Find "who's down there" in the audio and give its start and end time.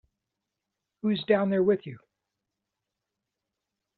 1.03-1.61